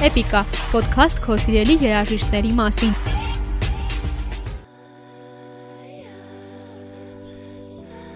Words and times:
Էպիկա 0.00 0.40
ոդքասթ 0.72 1.18
քո 1.20 1.34
սիրելի 1.42 1.74
երաժիշտների 1.84 2.50
մասին։ 2.56 2.92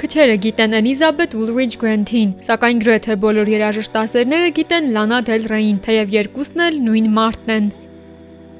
Քչերը 0.00 0.38
գիտեն 0.46 0.78
Էլիզաբետ 0.80 1.36
Ուլրիջ 1.42 1.76
Գրենթին, 1.84 2.32
սակայն 2.48 2.82
գրեթե 2.86 3.18
բոլոր 3.26 3.52
երաժշտասերները 3.52 4.50
գիտեն 4.62 4.90
Լանա 4.96 5.20
Դել 5.28 5.48
Ռեին, 5.52 5.78
թեև 5.84 6.16
երկուսն 6.16 6.66
էլ 6.70 6.82
նույն 6.88 7.14
մարդն 7.20 7.56
են։ 7.58 7.70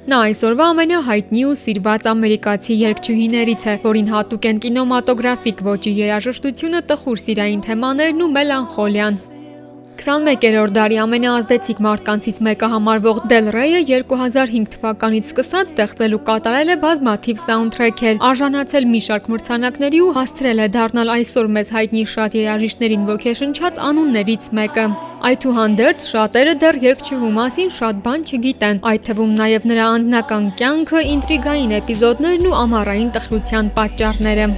Նա 0.05 0.23
այսօրվա 0.29 0.71
ամենահայտնի 0.75 1.45
ու 1.49 1.59
սիրված 1.65 2.09
ամերիկացի 2.13 2.75
երգչուհիներից 2.85 3.71
է, 3.73 3.79
որին 3.89 4.11
հատուկ 4.19 4.51
են 4.53 4.65
կինոմատոգրաֆիկ 4.69 5.69
ոճի 5.73 5.93
երաժշտությունը, 6.05 6.89
տխուր 6.93 7.23
սիրային 7.25 7.65
թեմաներն 7.73 8.21
ու 8.25 8.35
մելանխոլիան։ 8.37 9.25
21-րդ 9.95 10.73
դարի 10.75 10.97
ամենաազդեցիկ 11.05 11.81
մարդկանցից 11.85 12.39
մեկը 12.45 12.69
համարվող 12.73 13.19
Դել 13.31 13.51
Ռեյը 13.55 13.83
2005 13.91 14.73
թվականից 14.75 15.29
սկսած 15.31 15.71
ստեղծել 15.71 16.17
ու 16.17 16.21
կատարել 16.29 16.73
է 16.75 16.77
բազմաթիվ 16.83 17.41
սաունդթրեքեր, 17.45 18.19
արժանացել 18.29 18.89
մի 18.91 19.01
շարք 19.07 19.29
մրցանակների 19.35 20.01
ու 20.05 20.11
հասցրել 20.19 20.65
է 20.65 20.69
դառնալ 20.75 21.13
այսօր 21.15 21.51
մեզ 21.55 21.71
հայտնի 21.79 22.05
շատ 22.15 22.37
երաժիշտներին 22.41 23.07
ոգեշնչած 23.15 23.81
անուններից 23.89 24.51
մեկը։ 24.59 24.87
Այդուհանդերձ 25.25 26.09
շատերը 26.11 26.55
դեռ 26.65 26.81
երգչուհու 26.85 27.33
մասին 27.39 27.71
շատ 27.79 28.03
բան 28.05 28.27
չգիտեն, 28.29 28.83
այդ 28.91 29.07
թվում 29.09 29.33
նաև 29.39 29.71
նրա 29.71 29.87
անձնական 29.95 30.51
կյանքը, 30.59 31.07
ինտրիգային 31.15 31.79
էպիզոդներն 31.81 32.51
ու 32.51 32.59
ամառային 32.65 33.15
տխրության 33.17 33.73
պատճառները։ 33.79 34.51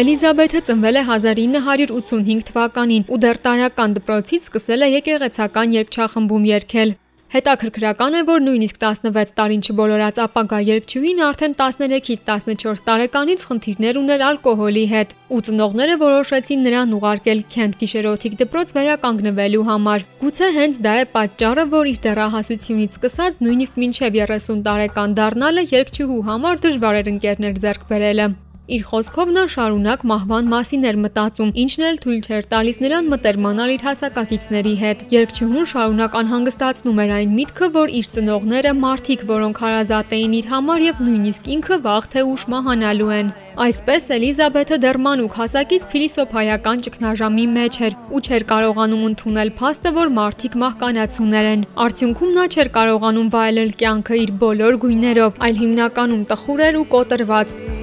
Էլիզաբեթը 0.00 0.60
ծնվել 0.64 0.96
է 0.96 1.00
1985 1.04 2.44
թվականին 2.48 3.02
ու 3.12 3.16
դեռ 3.20 3.38
տարական 3.44 3.96
դպրոցից 3.98 4.46
սկսել 4.46 4.86
է 4.86 4.88
եկեղեցական 4.94 5.74
երգչախմբում 5.76 6.46
երգել։ 6.48 6.94
Հետաքրքրական 7.34 8.16
է, 8.16 8.22
որ 8.30 8.40
նույնիսկ 8.46 8.78
16 8.84 9.34
տարին 9.36 9.60
չբոլորած 9.66 10.22
ապագա 10.24 10.62
երգչուհին 10.70 11.20
արդեն 11.26 11.58
13-ից 11.60 12.24
14 12.30 12.82
տարեկանից 12.88 13.46
խնդիրներ 13.50 14.00
ուներ 14.00 14.24
ալկոհոլի 14.30 14.86
հետ, 14.96 15.14
ու 15.36 15.44
ծնողները 15.50 15.96
որոշեցին 16.00 16.64
նրան 16.70 16.96
ուղարկել 16.96 17.46
Քենտ 17.54 17.78
գիշերօթիկ 17.84 18.36
դպրոց 18.40 18.76
վերականգնվելու 18.80 19.64
համար։ 19.70 20.06
Գուցե 20.24 20.52
հենց 20.58 20.84
դա 20.90 20.94
է 21.04 21.08
պատճառը, 21.14 21.64
որ 21.76 21.90
իր 21.92 22.04
դեռահասությունից 22.08 22.98
սկսած 22.98 23.42
նույնիսկ 23.46 23.82
մինչև 23.84 24.22
30 24.26 24.62
տարեկան 24.70 25.18
դառնալը 25.20 25.66
երգչուհու 25.76 26.22
համար 26.30 26.64
դժվար 26.66 27.04
էր 27.04 27.12
ընկերներ 27.18 27.60
ձեռք 27.66 27.92
բերելը։ 27.92 28.32
Իր 28.70 28.82
խոսքով 28.86 29.30
նա 29.34 29.42
շարունակ 29.50 30.02
մահվան 30.06 30.50
մասին 30.50 30.84
էր 30.86 30.96
մտածում, 31.02 31.48
ինչն 31.62 31.84
էլ 31.88 31.96
թույլ 32.04 32.18
չէր 32.20 32.44
տալիս 32.52 32.76
նրան 32.84 33.08
մտերմանալ 33.10 33.72
իր 33.74 33.84
հասակակիցների 33.86 34.74
հետ։ 34.82 35.02
Երկչուհուն 35.14 35.66
շարունակ 35.72 36.18
անհանգստացնում 36.20 37.00
էր 37.04 37.14
այն 37.16 37.32
միտքը, 37.40 37.68
որ 37.74 37.94
իր 37.98 38.10
ծնողները 38.14 38.74
մարդիկ, 38.84 39.24
որոնք 39.30 39.62
հարազատ 39.64 40.14
էին 40.20 40.36
իր 40.38 40.50
համար 40.52 40.84
եւ 40.86 41.02
նույնիսկ 41.08 41.50
ինքը 41.56 41.78
վաղ 41.88 42.06
թե 42.14 42.24
ուշ 42.30 42.44
մահանալու 42.54 43.10
են։ 43.16 43.32
Այսպես 43.60 44.06
Էլիզաբեթը 44.20 44.78
դեռ 44.86 44.98
մանուկ 45.10 45.34
հասակից 45.40 45.88
փիլիսոփայական 45.90 46.84
ճգնաժամի 46.86 47.46
մեջ 47.58 47.80
էր 47.90 47.98
ու 48.14 48.22
չէր 48.22 48.46
կարողանում 48.54 49.04
ընդունել 49.10 49.50
փաստը, 49.58 49.94
որ 49.98 50.14
մարդիկ 50.20 50.56
մահկանացուներ 50.62 51.50
են։ 51.50 51.66
Արդյունքում 51.90 52.32
նա 52.38 52.46
չէր 52.54 52.72
կարողանում 52.78 53.34
վայելել 53.34 53.76
կյանքը 53.82 54.22
իր 54.24 54.32
բոլոր 54.46 54.80
գույներով, 54.86 55.44
այլ 55.50 55.60
հիմնականում 55.66 56.24
տխուր 56.30 56.66
էր 56.70 56.80
ու 56.80 56.88
կոտրված։ 56.94 57.79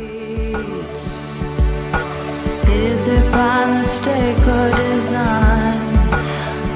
Is 2.77 3.07
it 3.07 3.31
by 3.31 3.65
mistake 3.79 4.37
or 4.55 4.69
design? 4.75 5.81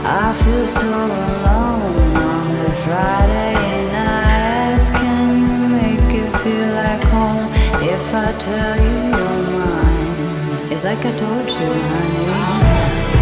I 0.04 0.34
feel 0.34 0.66
so 0.66 0.90
alone 0.90 2.18
on 2.18 2.46
the 2.58 2.72
Friday 2.84 3.86
nights. 3.92 4.90
Can 4.90 5.28
you 5.42 5.56
make 5.80 6.10
it 6.24 6.32
feel 6.42 6.70
like 6.82 7.04
home 7.14 7.48
if 7.94 8.06
I 8.14 8.34
tell 8.48 8.78
you 8.86 8.98
you're 9.16 9.44
mine? 9.62 10.72
It's 10.72 10.84
like 10.84 11.06
I 11.06 11.14
told 11.24 11.48
you, 11.60 11.72
honey. 11.92 12.82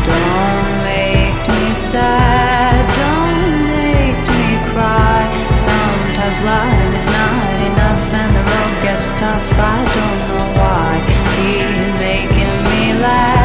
Don't 0.09 0.69
make 0.87 1.41
me 1.51 1.75
sad, 1.75 2.79
don't 3.01 3.39
make 3.75 4.19
me 4.31 4.45
cry. 4.71 5.21
Sometimes 5.67 6.39
life 6.51 6.91
is 6.99 7.07
not 7.17 7.57
enough 7.69 8.13
and 8.21 8.31
the 8.37 8.43
road 8.49 8.75
gets 8.85 9.07
tough. 9.19 9.51
I 9.59 9.77
don't 9.95 10.19
know 10.29 10.58
life. 12.99 13.38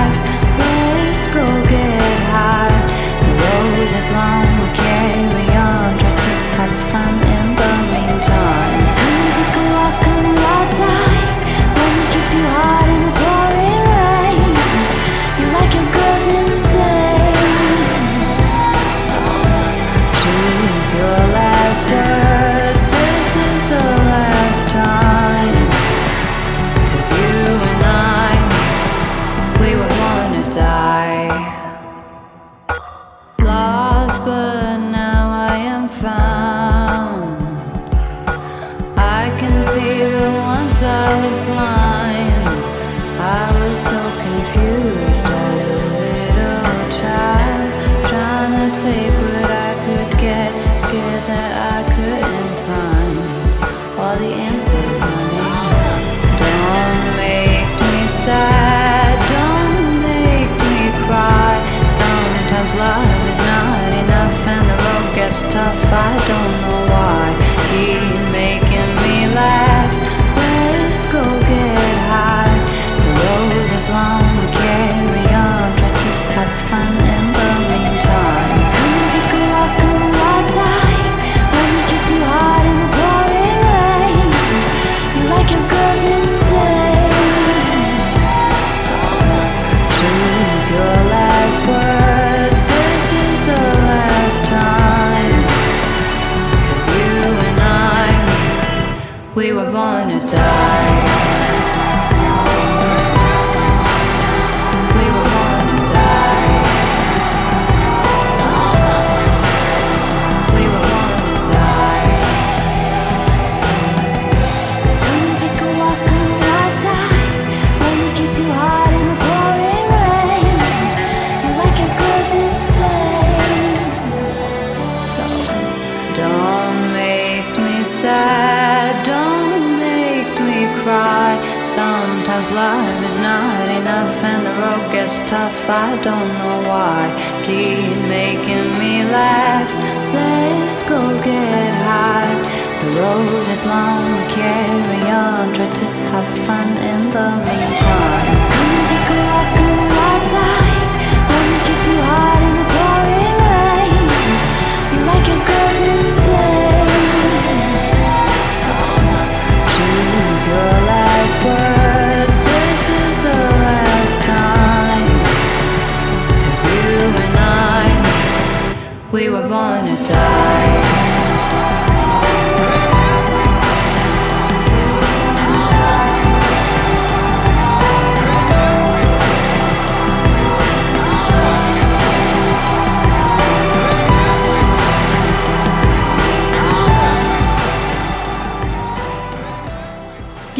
Tough. 135.35 135.69
I 135.69 135.91
don't 136.09 136.31
know 136.41 136.59
why. 136.71 137.03
Keep 137.47 137.97
making 138.21 138.67
me 138.81 138.95
laugh. 139.19 139.71
Let's 140.17 140.79
go 140.91 141.01
get 141.29 141.73
high. 141.91 142.37
The 142.81 142.89
road 143.01 143.45
is 143.55 143.63
long, 143.73 144.03
we 144.15 144.23
carry 144.41 145.05
on. 145.27 145.45
Try 145.57 145.69
to 145.81 145.87
have 146.11 146.29
fun 146.47 146.64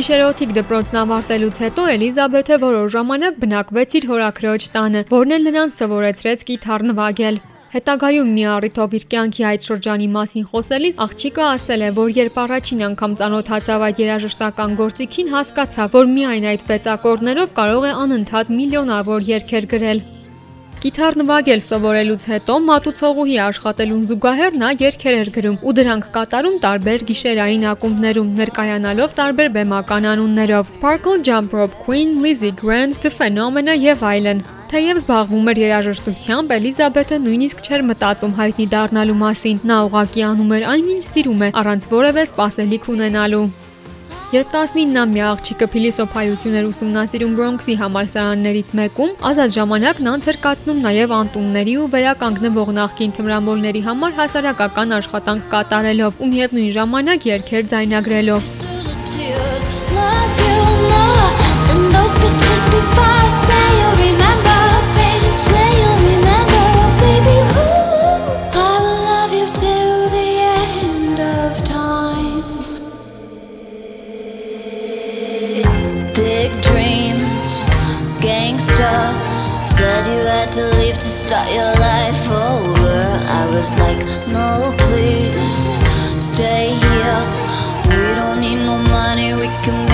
Գիշերօթիկ 0.05 0.51
դպրոցն 0.53 0.97
ավարտելուց 1.01 1.59
հետո 1.65 1.85
Էլիզաբեթը 1.95 2.57
որոշ 2.61 2.89
ժամանակ 2.93 3.37
բնակվեց 3.41 3.95
իր 3.97 4.07
հորաքրոջ 4.11 4.67
տանը, 4.75 5.01
որն 5.09 5.33
էլ 5.37 5.47
նրան 5.49 5.71
սովորեցրեց 5.77 6.43
կիթառ 6.51 6.83
նվագել։ 6.91 7.39
Հետագայում 7.73 8.35
մի 8.37 8.45
առիթով 8.53 8.97
իր 9.01 9.07
կյանքի 9.15 9.47
այդ 9.49 9.69
շրջանի 9.71 10.09
մասին 10.19 10.45
խոսելիս 10.51 11.01
աղջիկը 11.09 11.45
ասել 11.49 11.87
է, 11.89 11.91
որ 12.05 12.13
երբ 12.21 12.37
առաջին 12.45 12.85
անգամ 12.93 13.17
ծանոթացավ 13.25 13.87
այդ 13.89 14.03
երաժշտական 14.05 14.77
գործիքին, 14.85 15.33
հասկացավ, 15.41 15.97
որ 15.97 16.13
միայն 16.21 16.49
այդ 16.53 16.67
6 16.75 16.91
ակորդներով 16.99 17.57
կարող 17.65 17.89
է 17.89 17.95
անընդհատ 18.05 18.53
միլիոնավոր 18.61 19.31
երգեր 19.33 19.71
գրել։ 19.73 20.05
Գիտար 20.85 21.15
նվագել 21.17 21.63
սովորելուց 21.65 22.25
հետո 22.29 22.55
մատուցողուհի 22.61 23.37
աշխատելուն 23.45 24.03
զուգահեռ 24.11 24.59
նա 24.61 24.73
երգեր 24.83 25.15
էր 25.21 25.31
գրում 25.37 25.57
ու 25.65 25.73
դրանք 25.79 26.09
կատարում 26.17 26.59
տարբեր 26.65 27.05
գիշերային 27.09 27.65
ակումբներում, 27.71 28.35
ներկայանալով 28.43 29.17
տարբեր 29.23 29.49
բեմական 29.57 30.09
անուններով՝ 30.13 30.75
Sparkle 30.77 31.25
Jump 31.25 31.57
Rope 31.57 31.81
Queen, 31.87 32.21
Lizzie 32.21 32.53
Grant, 32.53 33.01
The 33.01 33.17
Phenomena 33.17 33.81
եւ 33.81 34.05
այլն։ 34.13 34.45
Թեև 34.69 35.01
զբաղվում 35.01 35.53
էր 35.55 35.65
երաժշտությամբ, 35.65 36.57
Էլիզաբեթը 36.61 37.23
նույնիսկ 37.25 37.65
չէր 37.65 37.91
մտածում 37.95 38.39
հայտնի 38.45 38.73
դառնալու 38.77 39.21
մասին։ 39.25 39.69
Նա 39.73 39.85
ուղղակի 39.89 40.31
անում 40.35 40.57
էր 40.61 40.73
այն, 40.75 40.89
ինչ 40.99 41.05
սիրում 41.09 41.45
է, 41.49 41.55
առանց 41.65 41.93
որևէ 41.97 42.33
սպասելիք 42.35 42.91
ունենալու։ 42.93 43.47
Երբ 44.35 44.49
19-ամյա 44.51 45.27
աղջիկը 45.31 45.67
փիլիսոփայություն 45.71 46.55
էր 46.59 46.65
ուսումնասիրում 46.67 47.35
Բրոնքսի 47.39 47.75
համալսարաններից 47.79 48.73
մեկում, 48.81 49.13
ազատ 49.31 49.53
ժամանակն 49.55 50.09
անց 50.11 50.29
էր 50.33 50.39
կացնում 50.47 50.81
նաև 50.87 51.15
անտունների 51.19 51.75
ու 51.79 51.87
վերականգնվող 51.93 52.73
նախկին 52.81 53.15
թմրամոլների 53.15 53.83
համար 53.87 54.17
հասարակական 54.19 54.97
աշխատանք 54.99 55.47
կատարելով 55.55 56.19
ու 56.19 56.31
միևնույն 56.35 56.73
ժամանակ 56.79 57.29
երգեր 57.31 57.69
ձայնագրելով։ 57.75 58.43
love 59.95 60.41
you 60.43 60.59
more 60.91 61.31
than 61.69 61.83
those 61.95 62.15
pictures 62.19 62.65
before. 62.75 63.24
Paper. 78.75 79.13
Said 79.65 80.07
you 80.07 80.27
had 80.27 80.53
to 80.53 80.65
leave 80.79 80.99
to 80.99 81.07
start 81.07 81.49
your 81.53 81.75
life 81.79 82.29
over. 82.29 83.19
I 83.41 83.47
was 83.51 83.71
like, 83.79 83.99
no, 84.29 84.75
please, 84.87 85.59
stay 86.23 86.75
here. 86.75 87.21
We 87.89 88.15
don't 88.15 88.41
need 88.41 88.57
no 88.57 88.79
money, 88.79 89.35
we 89.35 89.49
can 89.65 89.94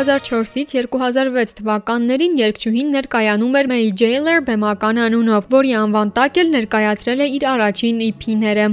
2004-ից 0.00 0.70
2006 0.88 1.58
թվականներին 1.58 2.38
երգչուհին 2.40 2.94
ներկայանում 2.96 3.60
էր 3.60 3.70
May 3.72 3.92
Jailer 4.00 4.38
բեմական 4.48 5.04
անունով, 5.06 5.52
որի 5.52 5.78
անվան 5.84 6.16
տակ 6.16 6.44
էլ 6.44 6.54
ներկայացրել 6.56 7.24
է 7.24 7.32
իր 7.36 7.50
առաջին 7.54 8.06
EP-ները։ 8.08 8.70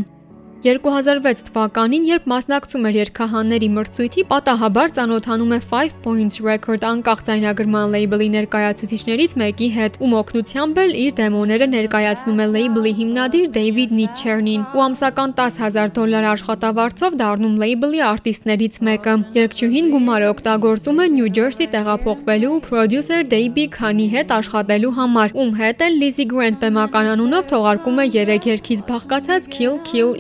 2006 0.68 1.46
թվականին, 1.48 2.06
երբ 2.10 2.26
մասնակցում 2.28 2.86
էր 2.90 2.96
երգահանների 2.98 3.68
մրցույթի, 3.72 4.24
պատահաբար 4.28 4.90
ծանոթանում 4.98 5.52
է 5.56 5.60
Five 5.64 5.94
Points 6.04 6.42
Record 6.44 6.84
անկախ 6.84 7.22
ձայնագրման 7.30 7.94
լեյբլի 7.94 8.28
ներկայացուցիչներից 8.34 9.36
մեկի 9.40 9.70
հետ, 9.78 10.00
ում 10.04 10.16
օգնությամբ 10.20 10.82
էլ 10.84 10.92
իր 11.04 11.14
դեմոները 11.20 11.68
ներկայացնում 11.72 12.42
է 12.44 12.48
լեյբլի 12.58 12.92
հիմնադիր 12.98 13.46
Դեյվիդ 13.58 13.94
Նիչերնին 14.00 14.66
ու 14.76 14.84
ամսական 14.88 15.36
10000 15.40 15.94
դոլար 15.96 16.28
աշխատավարձով 16.36 17.16
դառնում 17.24 17.56
լեյբլի 17.64 18.04
արտիստներից 18.12 18.82
մեկը։ 18.92 19.16
Երգչուհին 19.40 19.90
գումարը 19.96 20.28
օգտագործում 20.36 21.00
է 21.00 21.08
Նյու 21.16 21.32
Ջերսի 21.38 21.70
տեղափոխվելու 21.78 22.52
ու 22.58 22.62
պրոդյուսեր 22.68 23.24
Դեյբի 23.38 23.66
Քանի 23.78 24.10
հետ 24.18 24.36
աշխատելու 24.42 24.94
համար, 25.00 25.38
ում 25.38 25.56
հետ 25.64 25.88
էլ 25.88 25.98
Lizzy 26.04 26.28
Grant 26.28 26.60
բեմական 26.66 27.12
անունով 27.16 27.50
թողարկում 27.56 28.04
է 28.04 28.08
3 28.18 28.52
երգից 28.52 28.86
բաղկացած 28.92 29.52
Kill 29.56 29.80
Kill 29.88 30.16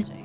Green 0.00 0.21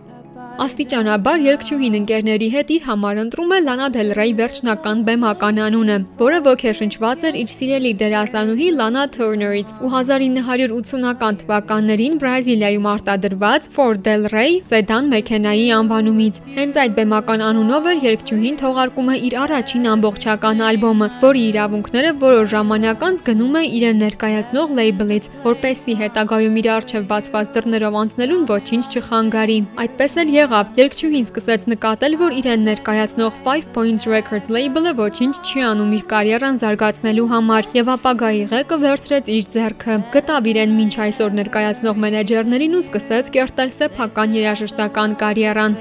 Աստիճանաբար 0.58 1.42
երգչուհին 1.46 1.96
ընկերների 2.00 2.48
հետ 2.50 2.72
իր 2.74 2.86
համար 2.88 3.20
ընտրում 3.24 3.52
է 3.54 3.58
Lana 3.62 3.88
Del 3.94 4.08
Rey 4.18 4.32
վերջնական 4.40 5.02
բեմական 5.06 5.60
անունը, 5.62 5.98
որը 6.18 6.40
ոգեշնչված 6.48 7.26
էր 7.30 7.36
իր 7.38 7.52
սիրելի 7.54 7.92
դերասանուհի 8.00 8.70
Lana 8.80 9.04
Turner-ից 9.14 9.74
ու 9.86 9.92
1980-ական 9.92 11.38
թվականներին 11.44 12.16
Բրազիլիայում 12.24 12.88
արտադրված 12.94 13.68
Ford 13.76 14.02
Del 14.08 14.26
Rey 14.34 14.56
սեդան 14.72 15.12
մեքենայի 15.14 15.68
անվանումից։ 15.78 16.42
Հենց 16.58 16.82
այդ 16.82 16.98
բեմական 16.98 17.46
անունով 17.52 17.92
էլ 17.94 18.02
երգչուհին 18.08 18.60
թողարկում 18.64 19.14
է 19.14 19.20
իր 19.30 19.38
առաջին 19.46 19.88
ամբողջական 19.94 20.66
ալբոմը, 20.72 21.12
որի 21.22 21.46
իրավունքները 21.54 22.16
որոշ 22.26 22.52
ժամանակ 22.58 23.08
անց 23.12 23.24
գնում 23.30 23.62
է 23.62 23.64
իրեն 23.78 24.04
ներկայացնող 24.08 24.76
լեյբլից, 24.82 25.30
որպեսզի 25.46 25.98
հետագայում 26.02 26.60
իր 26.66 26.72
արչև 26.78 27.08
բացված 27.14 27.56
դռներով 27.58 28.02
անցնելուն 28.02 28.44
ոչինչ 28.58 28.86
չխանգարի։ 28.98 29.60
Այդպես 29.86 30.18
էլ 30.18 30.36
եղավ։ 30.48 30.78
Երգչուհին 30.80 31.26
սկսեց 31.28 31.64
նկատել, 31.72 32.14
որ 32.22 32.36
իրեն 32.40 32.62
ներկայացնող 32.68 33.40
Five 33.44 33.66
Points 33.76 34.06
Records 34.08 34.48
լեյբլը 34.54 34.94
ոչինչ 34.96 35.34
չի 35.44 35.64
անում 35.68 35.92
իր 35.98 36.06
կարիերան 36.14 36.60
զարգացնելու 36.62 37.28
համար 37.34 37.68
եւ 37.76 37.92
ապագայի 37.98 38.46
ղեկը 38.54 38.78
վերցրեց 38.86 39.32
իր 39.36 39.52
ձեռքը։ 39.58 40.00
Գտավ 40.16 40.50
իրեն 40.54 40.78
մինչ 40.80 40.94
այսօր 41.08 41.38
ներկայացնող 41.42 42.02
մենեջերներին 42.08 42.80
ու 42.80 42.84
սկսեց 42.88 43.32
կերտել 43.36 43.76
սեփական 43.76 44.40
երաժշտական 44.40 45.20
կարիերան։. 45.20 45.80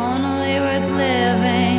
Only 0.00 0.54
worth 0.64 0.90
living 0.96 1.69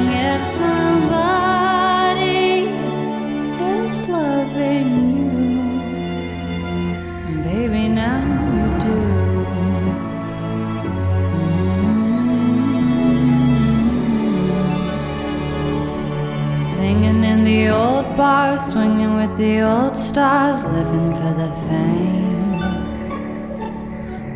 the 17.51 17.67
old 17.67 18.07
bars, 18.15 18.61
swinging 18.71 19.13
with 19.15 19.35
the 19.37 19.59
old 19.59 19.97
stars, 19.97 20.63
living 20.63 21.11
for 21.19 21.33
the 21.41 21.51
fame. 21.67 22.61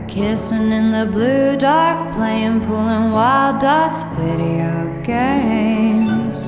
Kissing 0.05 0.69
in 0.79 0.91
the 0.91 1.05
blue 1.15 1.55
dark, 1.55 2.13
playing, 2.13 2.59
pulling 2.67 3.05
wild 3.17 3.61
dots, 3.61 4.03
video 4.17 4.73
games. 5.03 6.39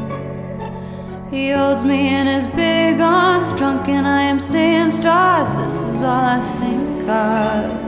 He 1.31 1.51
holds 1.51 1.83
me 1.85 1.99
in 2.19 2.27
his 2.27 2.47
big 2.47 2.99
arms, 2.99 3.53
drunk, 3.53 3.87
and 3.87 4.05
I 4.05 4.23
am 4.23 4.39
seeing 4.39 4.89
stars. 4.89 5.49
This 5.61 5.75
is 5.89 6.03
all 6.03 6.25
I 6.37 6.41
think 6.59 7.07
of. 7.07 7.87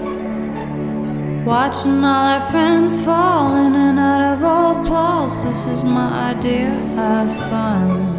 Watching 1.46 2.00
all 2.12 2.26
our 2.36 2.46
friends 2.52 3.02
fall 3.04 3.58
in 3.66 3.74
and 3.76 4.00
out 4.00 4.24
of 4.32 4.40
old 4.56 4.86
clothes. 4.88 5.44
This 5.44 5.66
is 5.66 5.84
my 5.84 6.08
idea 6.32 6.72
of 7.12 7.28
fun. 7.50 8.19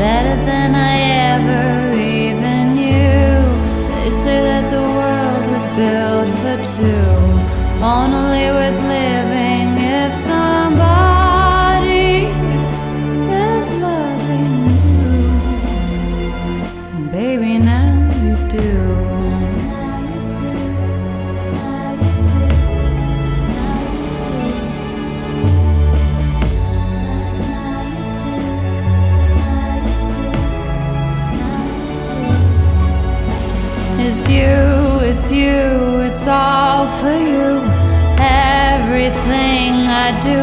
Better 0.00 0.36
than 0.50 0.70
I 0.74 0.96
ever 1.34 1.66
even 2.16 2.74
knew. 2.78 3.36
They 3.92 4.10
say 4.24 4.38
that 4.48 4.64
the 4.74 4.84
world 4.98 5.44
was 5.54 5.66
built 5.78 6.30
for 6.40 6.56
two, 6.74 7.12
only 7.98 8.46
with 8.58 8.76
living 8.94 9.19
do, 40.30 40.42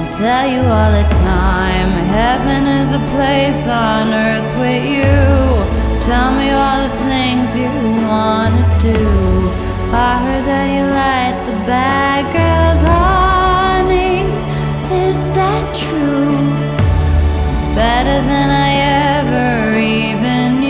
I 0.00 0.04
tell 0.20 0.46
you 0.54 0.62
all 0.76 0.92
the 1.00 1.08
time. 1.32 1.90
Heaven 2.18 2.62
is 2.80 2.90
a 2.92 3.02
place 3.14 3.66
on 3.66 4.04
earth 4.26 4.50
with 4.62 4.84
you. 4.96 5.16
Tell 6.08 6.30
me 6.40 6.48
all 6.62 6.78
the 6.88 6.94
things 7.10 7.46
you 7.62 7.72
wanna 8.12 8.64
do. 8.90 9.02
I 10.08 10.12
heard 10.24 10.44
that 10.52 10.68
you 10.76 10.84
like 11.04 11.38
the 11.48 11.56
bad 11.72 12.22
girls, 12.36 12.80
honey. 12.94 14.20
Is 15.06 15.20
that 15.38 15.64
true? 15.84 16.40
It's 17.52 17.66
better 17.82 18.18
than 18.30 18.48
I 18.66 18.70
ever 19.16 19.78
even 19.78 20.61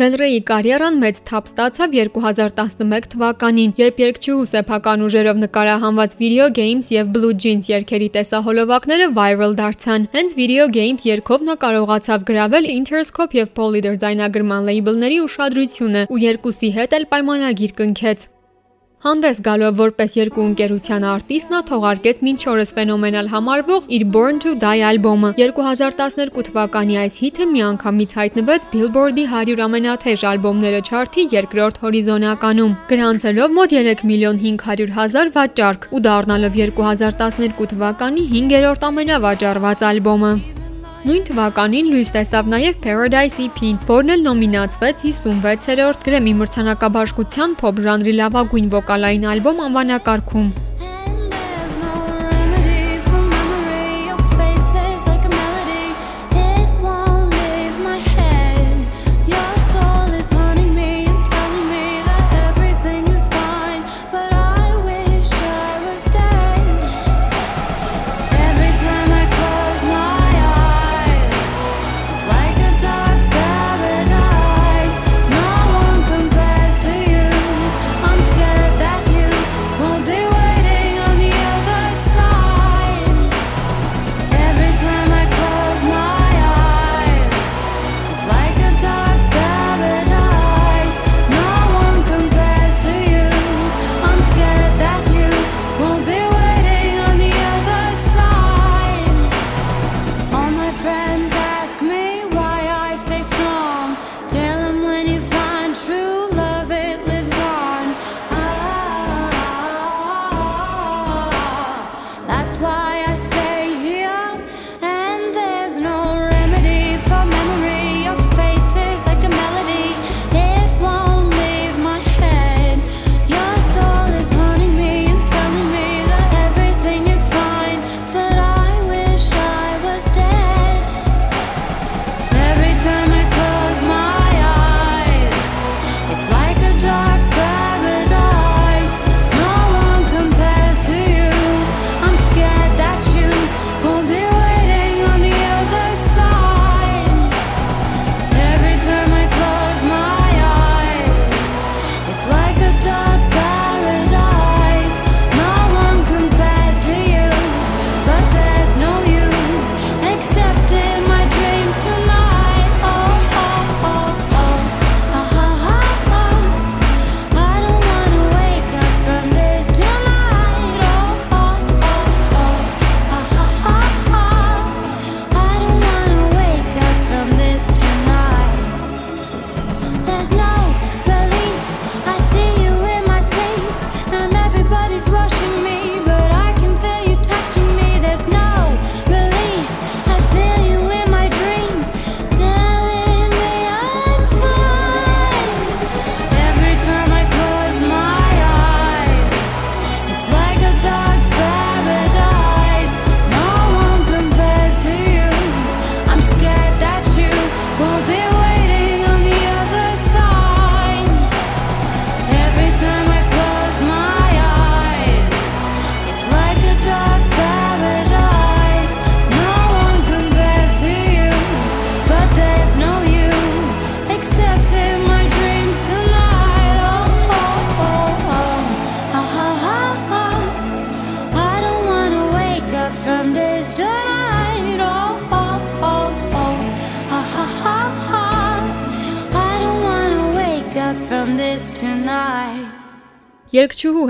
Դենրեի 0.00 0.38
կարիերան 0.48 0.94
մեծ 0.96 1.18
թափ 1.28 1.48
ստացավ 1.50 1.96
2011 1.96 3.08
թվականին, 3.12 3.74
երբ 3.76 4.00
երգչուհու 4.00 4.46
սեփական 4.48 5.04
ուժերով 5.04 5.42
նկարահանված 5.42 6.16
Video 6.22 6.46
Games 6.56 6.88
եւ 6.94 7.10
Blue 7.18 7.34
Jeans 7.44 7.68
երգերի 7.68 8.08
տեսահոլովակները 8.16 9.10
viral 9.20 9.52
դարձան։ 9.60 10.08
Հենց 10.16 10.38
Video 10.40 10.70
Games 10.72 11.04
երգով 11.10 11.46
նա 11.50 11.60
կարողացավ 11.68 12.26
գրավել 12.32 12.72
Interscope 12.78 13.40
եւ 13.42 13.54
Polyder 13.60 13.96
ձայնագրման 14.00 14.72
լեյբլների 14.72 15.22
ուշադրությունը 15.28 16.08
ու 16.08 16.24
երկուսի 16.24 16.76
հետ 16.80 17.00
էլ 17.00 17.10
պայմանագիր 17.12 17.80
կնքեց։ 17.84 18.30
Հանդես 19.00 19.38
գալով 19.40 19.78
որպես 19.78 20.14
երկու 20.18 20.42
ընկերության 20.44 21.04
արտիստ 21.08 21.52
նա 21.54 21.60
թողարկեց 21.70 22.18
մինչ 22.26 22.40
օրս 22.52 22.72
ֆենոմենալ 22.76 23.30
համարվող 23.32 23.86
իր 23.96 24.04
Born 24.12 24.40
to 24.44 24.52
Die 24.60 24.82
ալբոմը։ 24.90 25.30
2012 25.38 26.44
թվականի 26.50 26.98
այս 27.06 27.16
հիթը 27.22 27.46
միանգամից 27.54 28.12
հայտնվեց 28.20 28.68
Billboard-ի 28.74 29.24
100 29.32 29.64
ամենաթեժ 29.70 30.28
ալբոմները 30.34 30.84
չարթի 30.84 31.26
երկրորդ 31.38 31.82
հորիզոնականում, 31.86 32.78
գրանցելով 32.92 33.56
մոտ 33.56 33.76
3 33.80 34.06
միլիոն 34.12 34.44
500 34.44 34.96
հազար 35.00 35.36
վաճառք 35.40 35.92
ու 35.96 36.06
դառնալով 36.10 36.64
2012 36.68 37.70
թվականի 37.72 38.32
5-րդ 38.36 38.90
ամենավաճառված 38.92 39.92
ալբոմը։ 39.94 40.34
Նույն 41.00 41.22
թվականին 41.24 41.86
լույս 41.94 42.10
տեսավ 42.12 42.48
նաև 42.52 42.74
Paradise 42.84 43.38
EP-ն, 43.40 43.78
որն 43.88 44.12
էլ 44.14 44.24
նոմինացվեց 44.26 45.04
56-րդ 45.06 46.02
Grammy 46.04 46.34
մրցանակաբաշխության 46.36 47.54
փոփ 47.62 47.80
ժանրի 47.86 48.12
լավագույն 48.18 48.66
վոկալային 48.74 49.24
ալբոմ 49.32 49.62
անվանակարգում։ 49.70 50.50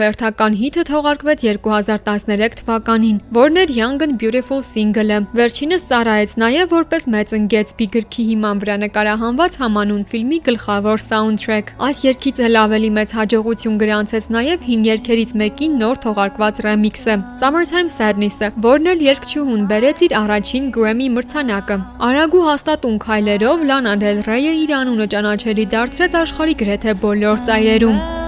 հերթական 0.00 0.56
հիթը 0.60 0.82
թողարկվեց 0.88 1.42
2013 1.46 2.56
թվականին, 2.60 3.18
որն 3.36 3.60
էր 3.62 3.72
Young 3.76 4.02
and 4.06 4.16
Beautiful 4.20 4.60
single-ը։ 4.64 5.18
Վերջինս 5.36 5.84
ծառայեց 5.90 6.34
նաև 6.40 6.72
որպես 6.74 7.06
Մեծն 7.14 7.48
Գետսբի 7.52 7.86
գրքի 7.96 8.24
հիման 8.30 8.62
վրա 8.64 8.76
նկարահանված 8.84 9.58
համանուն 9.60 10.04
ֆիլմի 10.10 10.38
գլխավոր 10.48 11.02
սաունդթրեք։ 11.04 11.72
Այս 11.88 12.02
երգից 12.06 12.42
էլ 12.46 12.60
ավելի 12.60 12.90
մեծ 13.00 13.14
հաջողություն 13.20 13.80
գրանցեց 13.80 14.30
նաև 14.36 14.68
հին 14.70 14.86
երգերից 14.90 15.34
մեկի 15.40 15.70
նոր 15.80 16.00
թողարկված 16.04 16.62
ռեմիքսը՝ 16.66 17.18
Summertime 17.40 17.92
Sadness-ը, 17.96 18.52
որն 18.68 18.92
էլ 18.94 19.04
երգչուհուն 19.10 19.66
բերեց 19.70 20.06
իր 20.08 20.16
առաջին 20.20 20.70
Grammy 20.76 21.10
մրցանակը։ 21.16 21.80
Արագ 22.10 22.38
ու 22.40 22.46
հաստատուն 22.50 23.02
քայլերով 23.04 23.66
Lana 23.70 23.98
Del 24.00 24.24
Rey-ը 24.28 24.56
իր 24.64 24.74
անունը 24.80 25.10
ճանաչելի 25.16 25.68
դարձրեց 25.76 26.18
աշխարհի 26.24 26.58
գրեթե 26.64 26.98
բոլոր 27.04 27.46
ծայրերում։ 27.50 28.19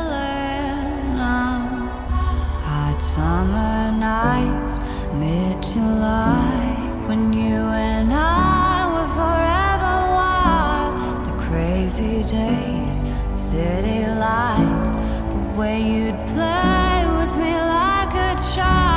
mid 6.02 7.08
when 7.08 7.32
you 7.32 7.60
and 7.90 8.12
I 8.12 8.90
were 8.92 9.10
forever 9.20 9.94
wild. 10.18 11.26
The 11.28 11.34
crazy 11.46 12.22
days, 12.38 12.96
city 13.36 14.00
lights, 14.24 14.94
the 15.32 15.42
way 15.58 15.76
you'd 15.80 16.20
play 16.34 16.96
with 17.18 17.32
me 17.42 17.54
like 17.76 18.14
a 18.14 18.34
child. 18.54 18.91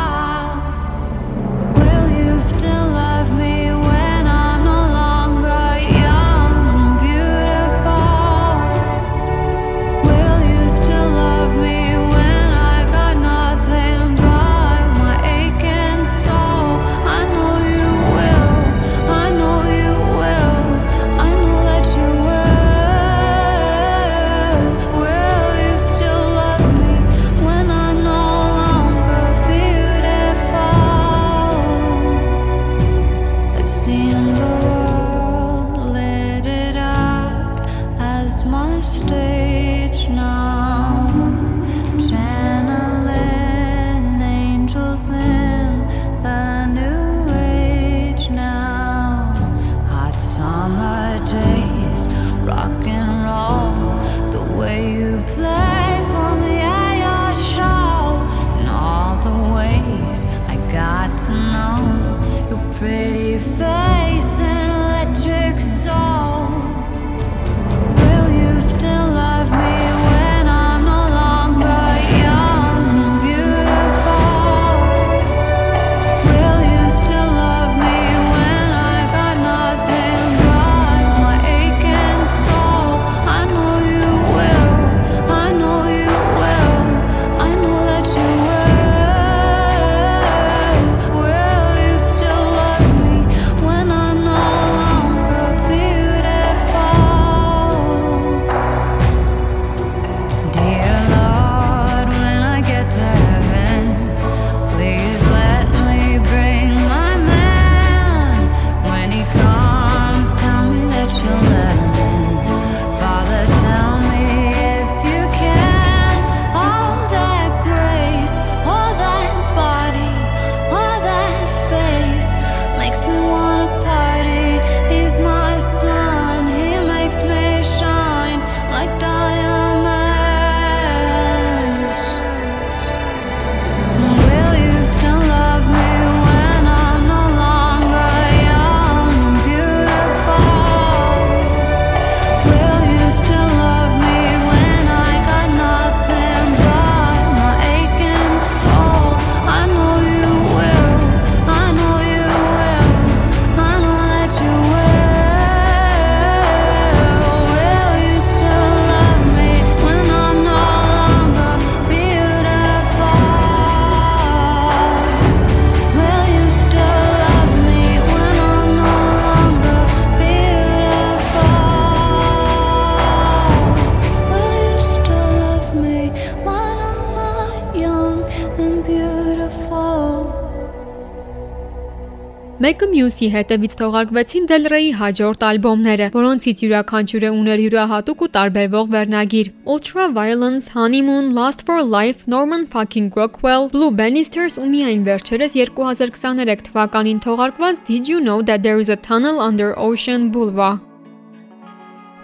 Մեկը 182.65 182.87
մյուսի 182.89 183.27
հետևից 183.29 183.73
թողարկվեցին 183.77 184.45
Rey-ի 184.71 184.93
հաջորդ 184.97 185.43
ալբոմները, 185.45 186.05
որոնցից 186.15 186.63
յուրաքանչյուրը 186.65 187.29
ուներ 187.35 187.61
յուրահատուկ 187.61 188.23
ու 188.25 188.29
տարբերվող 188.37 188.87
վերնագիր։ 188.95 189.51
Ultra 189.75 190.07
Violence, 190.15 190.71
Honeymoon, 190.73 191.27
Last 191.37 191.61
for 191.67 191.85
Life, 191.85 192.25
Norman 192.25 192.65
Fucking 192.65 193.13
Rockwell, 193.13 193.69
Blue 193.75 193.91
Bannisters 194.01 194.57
ու 194.57 194.65
միայն 194.71 195.05
վերջերս 195.11 195.59
2023 195.61 196.65
թվականին 196.71 197.21
թողարկված 197.27 197.85
Did 197.85 198.09
You 198.09 198.25
Know 198.25 198.41
That 198.41 198.65
There 198.65 198.81
Is 198.81 198.89
a 198.89 198.97
Tunnel 198.97 199.45
Under 199.51 199.77
Ocean 199.77 200.31
Boulevard 200.33 200.94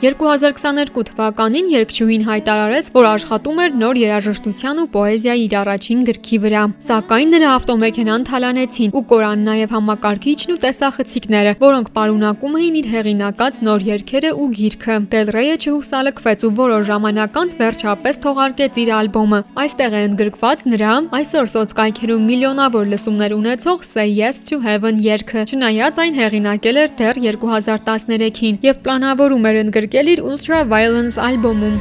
2022 0.01 1.03
թվականին 1.11 1.67
երգչուհին 1.69 2.23
հայտարարեց, 2.25 2.87
որ 2.95 3.05
աշխատում 3.05 3.59
էր 3.61 3.73
նոր 3.77 3.97
երաժշտության 4.01 4.79
ու 4.81 4.85
պոեզիայի 4.95 5.43
իր 5.45 5.53
առաջին 5.59 5.99
գրքի 6.07 6.37
վրա։ 6.41 6.63
Սակայն 6.87 7.29
նրա 7.35 7.51
ավտոմեքենան 7.57 8.25
թալանեցին 8.31 8.95
ու 8.97 9.03
կորան 9.11 9.43
նաև 9.45 9.75
համակարգիչն 9.77 10.53
ու 10.55 10.57
տեսախցիկները, 10.63 11.51
որոնք 11.61 11.91
պարունակում 11.93 12.57
էին 12.61 12.79
իր 12.81 12.87
հեղինակած 12.95 13.59
նոր 13.61 13.85
երգերը 13.91 14.31
ու 14.41 14.47
գիրքը։ 14.57 14.97
Rey-ը 15.37 15.59
չհուսալքվեց 15.61 16.45
ու 16.49 16.51
որոշ 16.57 16.83
ժամանակ 16.89 17.37
անց 17.45 17.55
վերջապես 17.61 18.21
թողարկեց 18.25 18.81
իր 18.81 18.91
ալբոմը։ 18.97 19.39
Այստեղ 19.61 19.91
է 19.91 20.01
ընդգրկված 20.09 20.65
նրա 20.71 20.97
այսօր 21.21 21.53
սոցկայքերում 21.53 22.25
միլիոնավոր 22.31 22.91
լսումներ 22.95 23.37
ունեցող 23.37 23.85
Say 23.85 24.09
Yes 24.17 24.41
to 24.49 24.61
Heaven 24.65 24.97
երգը։ 25.05 25.45
Չնայած 25.51 26.01
այն 26.01 26.19
հեղինակել 26.21 26.81
էր 26.81 26.97
դեռ 27.01 27.21
2013-ին 27.27 28.61
եւ 28.65 28.81
պլանավորում 28.81 29.49
էր 29.51 29.61
ընդգրկել 29.61 29.90
ընդգրկել 29.91 30.09
իր 30.11 30.21
Ultra 30.23 30.59
Violence 30.71 31.17
ալբոմում։ 31.19 31.79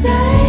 pop, 0.00 0.39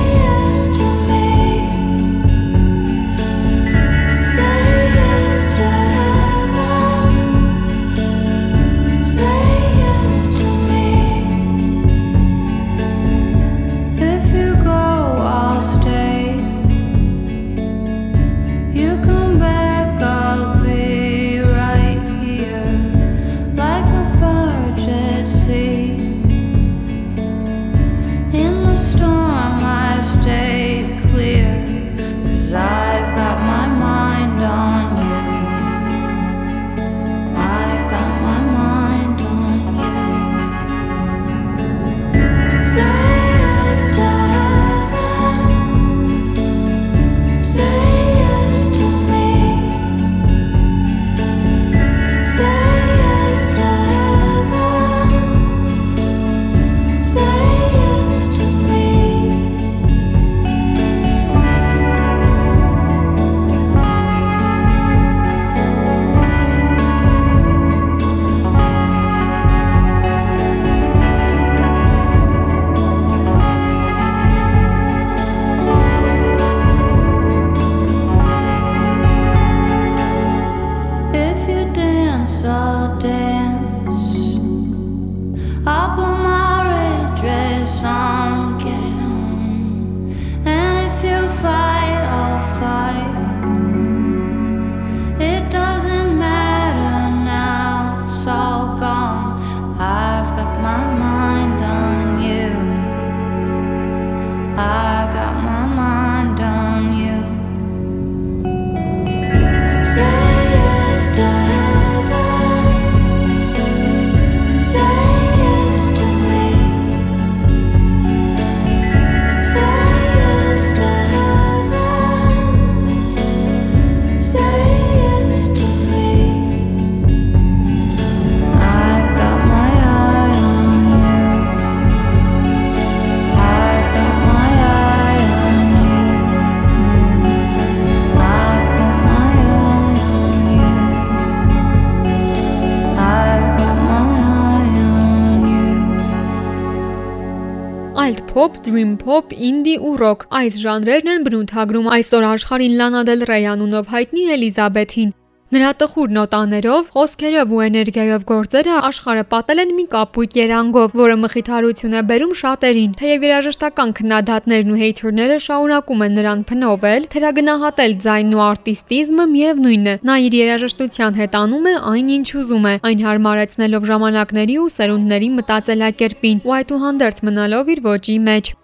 dream 148.71 148.97
pop, 148.97 149.33
indie 149.35 149.79
ու 149.79 149.97
rock։ 149.99 150.27
Այս 150.41 150.59
ժանրերն 150.63 151.13
են 151.13 151.25
բնութագրում. 151.27 151.89
Այսօր 151.97 152.27
աշխարհին 152.33 152.77
Lana 152.79 153.01
Del 153.07 153.27
Rey 153.27 153.49
անունով 153.53 153.91
հայտնի 153.95 154.29
Էլիզաբեթին։ 154.37 155.17
Նրա 155.51 155.69
տխուր 155.81 156.11
նոտաներով, 156.15 156.85
խոսքերով 156.93 157.49
ու 157.51 157.57
էներգիայով 157.65 158.21
գործերը 158.29 158.75
աշխարհը 158.87 159.23
պատել 159.33 159.61
են 159.63 159.73
մի 159.75 159.83
կապույտ 159.91 160.37
երանգով, 160.39 160.93
որը 160.95 161.17
մխիթարություն 161.23 161.97
է 161.99 162.03
բերում 162.11 162.31
շատերին։ 162.41 162.93
Թեև 163.01 163.25
երաժշտական 163.27 163.91
քննադատներն 163.97 164.71
ու 164.71 164.79
հեյթերները 164.81 165.41
շարունակում 165.47 166.05
են 166.07 166.15
նրան 166.21 166.45
փնովել, 166.51 167.09
թերագնահատել 167.11 167.97
ձայնն 168.07 168.39
ու 168.39 168.43
արտիստիզմը 168.47 169.27
միևնույնն 169.35 169.91
է։ 169.91 169.97
Նա 170.07 170.17
իր 170.31 170.39
երաժշտության 170.39 171.19
հետ 171.19 171.37
անում 171.41 171.67
է 171.67 171.75
այն, 171.91 172.15
ինչ 172.15 172.27
ուզում 172.39 172.71
է, 172.71 172.75
այն 172.87 173.05
հարմարեցնելով 173.11 173.91
ժամանակների 173.91 174.57
ու 174.63 174.71
սերունդների 174.79 175.29
մտածելակերպին 175.35 176.43
ու 176.47 176.57
այդուհանդերձ 176.61 177.23
մնալով 177.27 177.75
իր 177.75 177.87
ոճի 177.91 178.19
մեջ։ 178.31 178.55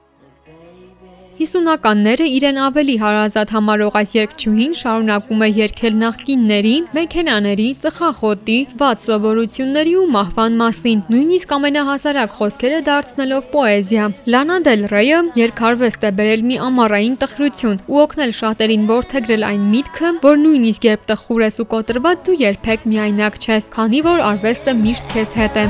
50-ականները 1.37 2.25
իրեն 2.33 2.57
ավելի 2.65 2.93
հարազատ 2.97 3.51
համարող 3.53 3.97
այս 3.99 4.13
երգչուհին 4.17 4.71
շարունակում 4.79 5.43
է 5.45 5.49
երգել 5.57 5.99
նախկինների, 6.01 6.71
մեքենաների, 6.97 7.67
ծխախոտի, 7.83 8.55
ված 8.79 9.05
սովորությունների 9.05 9.93
ու 10.01 10.07
մահվան 10.15 10.57
մասին, 10.61 11.03
նույնիսկ 11.13 11.53
ամենահասարակ 11.57 12.33
խոսքերը 12.39 12.79
դարձնելով 12.89 13.47
պոեզիա։ 13.53 14.09
Լանա 14.33 14.57
Դել 14.65 14.83
Ռեյը 14.95 15.21
երկարվեստ 15.43 16.09
է 16.09 16.11
բերել 16.17 16.47
մի 16.49 16.59
ամառային 16.71 17.19
տխրություն 17.21 17.79
ու 17.85 18.01
օգնել 18.07 18.35
շատերին 18.41 18.89
ողջագրել 18.95 19.47
այն 19.51 19.69
միտքը, 19.77 20.11
որ 20.25 20.43
նույնիսկ 20.47 20.89
երբ 20.89 21.07
տխուր 21.13 21.45
ես 21.45 21.61
ու 21.61 21.69
կոտրված 21.77 22.25
դու 22.25 22.41
երբեք 22.47 22.89
միայնակ 22.97 23.39
չես, 23.45 23.71
քանի 23.77 24.03
որ 24.09 24.27
արվեստը 24.33 24.77
միշտ 24.81 25.09
քեզ 25.13 25.39
հետ 25.43 25.63
է։ 25.67 25.69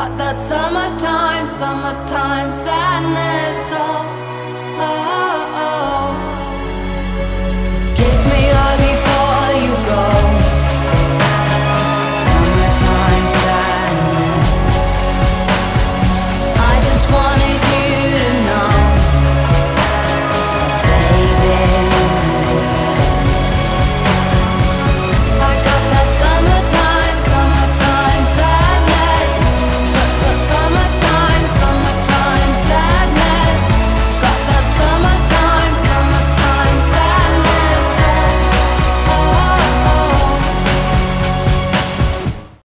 Got 0.00 0.16
that 0.16 0.40
summertime, 0.48 1.46
summertime 1.46 2.50
sadness. 2.50 3.70
Oh. 3.74 4.09